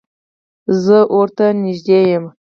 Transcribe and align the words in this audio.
زه 0.83 0.97
اور 1.13 1.27
ته 1.37 1.45
نږدې 1.63 1.99
یم 2.09 2.25